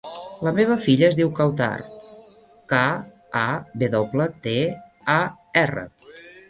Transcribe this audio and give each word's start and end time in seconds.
La 0.45 0.51
meva 0.59 0.77
filla 0.85 1.05
es 1.07 1.17
diu 1.19 1.29
Kawtar: 1.41 1.67
ca, 2.73 2.81
a, 3.43 3.47
ve 3.85 3.93
doble, 3.99 4.31
te, 4.49 4.59
a, 5.21 5.21
erra. 5.67 5.89